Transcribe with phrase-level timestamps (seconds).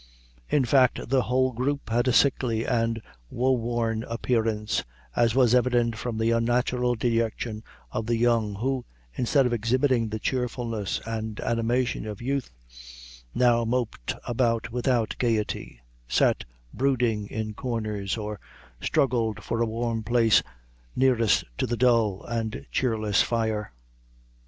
[0.49, 4.83] In fact, the whole group had a sickly and wo worn appearance,
[5.15, 8.83] as was evident from the unnatural dejection of the young, who,
[9.13, 12.49] instead of exhibiting the cheerfulness and animation of youth,
[13.35, 18.39] now moped about without gayety, sat brooding in corners, or
[18.81, 20.41] struggled for a warm place
[20.95, 23.71] nearest to the dull and cheerless fire.